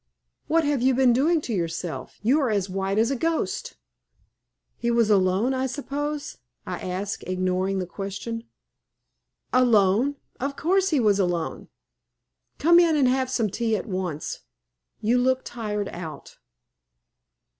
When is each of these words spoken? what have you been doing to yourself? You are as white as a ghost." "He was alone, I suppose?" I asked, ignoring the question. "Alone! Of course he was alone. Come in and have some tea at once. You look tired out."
what 0.47 0.63
have 0.65 0.81
you 0.81 0.95
been 0.95 1.13
doing 1.13 1.39
to 1.39 1.53
yourself? 1.53 2.17
You 2.23 2.41
are 2.41 2.49
as 2.49 2.71
white 2.71 2.97
as 2.97 3.11
a 3.11 3.15
ghost." 3.15 3.75
"He 4.75 4.89
was 4.89 5.11
alone, 5.11 5.53
I 5.53 5.67
suppose?" 5.67 6.39
I 6.65 6.79
asked, 6.79 7.23
ignoring 7.27 7.77
the 7.77 7.85
question. 7.85 8.45
"Alone! 9.53 10.15
Of 10.39 10.55
course 10.55 10.89
he 10.89 10.99
was 10.99 11.19
alone. 11.19 11.67
Come 12.57 12.79
in 12.79 12.95
and 12.95 13.07
have 13.07 13.29
some 13.29 13.51
tea 13.51 13.75
at 13.77 13.85
once. 13.85 14.39
You 15.01 15.19
look 15.19 15.41
tired 15.43 15.89
out." 15.89 16.39